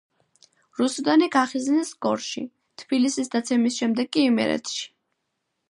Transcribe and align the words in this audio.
რუსუდანი 0.79 1.27
გახიზნეს 1.35 1.91
გორში, 2.07 2.45
თბილისის 2.83 3.31
დაცემის 3.37 3.79
შემდეგ 3.83 4.13
კი 4.17 4.29
იმერეთში. 4.31 4.89